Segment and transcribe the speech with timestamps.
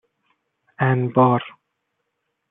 [0.89, 1.41] انبار